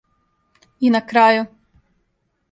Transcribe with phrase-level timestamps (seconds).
[0.87, 1.43] И на крају!